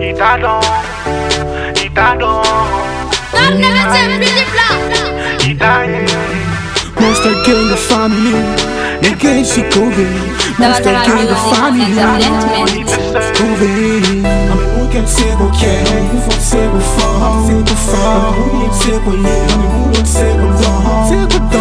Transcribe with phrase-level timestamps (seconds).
[0.00, 0.60] Itadon,
[1.84, 2.42] Itadon,
[5.48, 6.06] Itaye.
[7.00, 8.34] Monster Gang of Family.
[9.00, 10.06] Ninguém se coube
[10.58, 11.94] Monster Gang of Family.
[13.36, 18.06] Coube Amigo quer ser o que é Amigo for ser o fã Ser o fã
[18.28, 21.57] Amigo ser o lhe Amigo quer ser o dom Ser o dom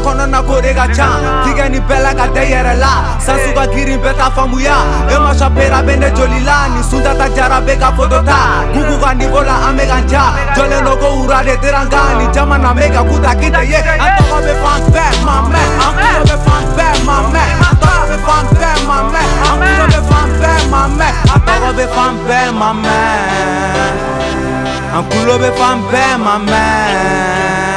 [0.00, 0.20] itase.
[0.20, 1.08] diɲɛ la kɔnɔna ko de ka ca
[1.44, 2.14] tigɛ ni bɛɛ la.
[2.14, 4.76] Ka tɛ la sansu ka girin bɛɛ ta faamuya
[5.08, 6.68] e ma sapera bɛ ne joli la.
[6.68, 8.64] Ni suntata jara bɛ ka foto ta.
[8.72, 10.22] Gugu ka nivo la an bɛ ka ja
[10.54, 12.00] jɔlen do ko de teranga.
[12.18, 13.76] Ni jamana bɛ ka kuta kite ye.
[13.76, 17.74] An tɔgɔ bɛ fan bɛɛ ma mɛn an kulo bɛ fan bɛɛ ma mɛn an
[17.80, 21.70] tɔgɔ bɛ fan bɛɛ ma mɛn an kulo bɛ fan bɛɛ ma mɛn an tɔgɔ
[21.78, 23.94] bɛ fan bɛɛ ma mɛn
[24.96, 27.69] an kulo bɛ fan bɛɛ ma mɛn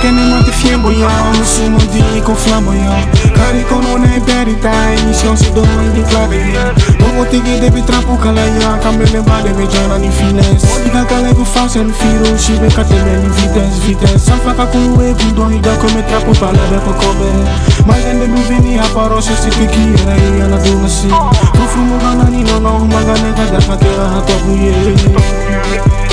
[0.00, 4.70] Ne mate flamboyant, sono di con flamboyant Carico non è verità,
[5.04, 9.66] mission si donne di clave Non ti che devi troppo calaya, cambia le bade me
[9.66, 10.82] giorna di finesse.
[10.84, 14.18] Dica cale go fast and firo, si becca te me in vitesse, vitesse.
[14.18, 17.50] San flaka con lui e guido, ida come troppo palebe po come
[17.84, 21.08] Ma gende mi vini a paro, se si kiki era e ana dunga si
[21.52, 26.07] Profumo ganani no no, magane kada kakera hato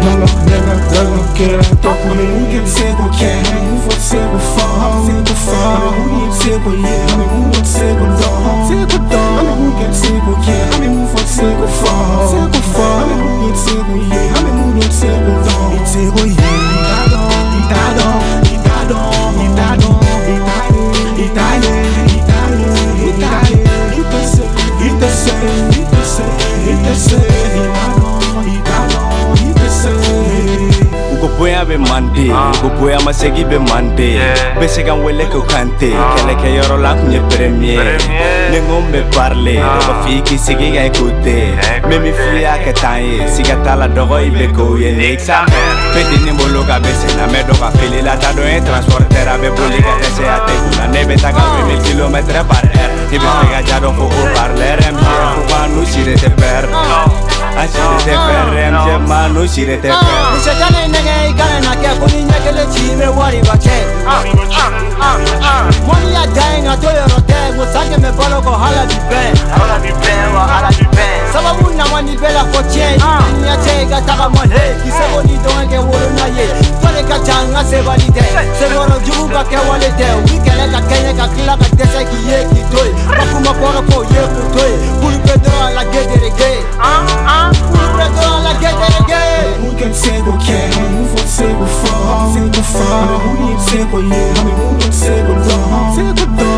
[0.00, 4.38] buye Nanga, nega, daga, kera, topo me Ninguém sei o que não vou ser o
[4.38, 5.60] fã Sei o fã,
[6.06, 10.16] ninguém sei o que é Não vou ser o dom, sei o dom Ninguém sei
[10.16, 10.52] o que é,
[10.86, 11.96] não vou ser o fã
[12.28, 14.30] Sei o fã, ninguém sei o que é
[14.74, 15.12] Não sei o
[15.44, 16.24] dom, sei o que é
[17.00, 18.18] Itadon, itadon,
[18.54, 20.00] itadon, itadon,
[21.18, 21.84] itadon, itadon,
[22.16, 22.70] itadon,
[23.08, 24.42] itase,
[24.86, 25.30] itase, itase,
[25.80, 26.24] itase,
[26.66, 27.18] itadon,
[27.56, 27.99] itadon,
[31.40, 31.64] bonya ah.
[31.64, 32.28] be mande.
[32.60, 33.32] Ko bonya ma se
[33.70, 34.08] mande.
[34.60, 35.88] Bɛ se ka wele ko kante.
[35.96, 36.12] Ah.
[36.16, 37.96] Kɛlɛkɛyɔrɔ la n kun ye premier
[38.52, 39.56] ni n parle.
[39.56, 39.80] Ah.
[39.80, 41.36] Dɔ f'i k'i sigi ka i ko tɛ
[41.88, 43.00] f'i y'a kɛ tan
[43.32, 45.46] siga t'a la dɔgɔ i bɛ k'o ye ne sa
[45.94, 48.60] bɛ di ni bolo ka bɛ senna mɛ dɔ ka fili la ta dɔ ye
[48.60, 52.44] transporteur a bɛ boli ka dɛsɛ a tɛ kun na ne bɛ taga 2000 kilomètres
[52.44, 52.92] par heure.
[53.14, 56.14] I bɛ fɛ ka ja dɔn ko o parleur aime bien souvent nous si de
[56.14, 57.19] te perdre
[57.58, 62.66] ashirete fɛrɛ misɛnmanu sirete fɛrɛ misɛtɛnɛ nɛgɛ i kana na kɛ ko ni ɲɛ kelen
[62.72, 63.76] ci i bɛ wari ba kɛ
[65.86, 69.32] mɔniya da ye nka to yɔrɔ tɛ ko san kɛmɛ balo kɔ hala bi bɛn
[71.32, 75.18] sababu nama ni bɛɛ la fɔ tiɲɛ ɲiniya tɛ i ka tagama le k'i seko
[75.26, 76.46] ni dɔgɔ kɛ wolona ye
[76.82, 78.24] fɔle ka ca n ka sebali tɛ
[78.58, 82.20] sekɔrɔ jugu ka kɛwale tɛ u bi kɛlɛ ka kɛɲɛ ka tila ka dɛsɛ k'i
[82.30, 82.39] ye.
[89.90, 93.82] Ninguém sei o que é, não vou ser o fã Sei o fã, ninguém sei
[93.82, 96.49] o que é Ninguém sei o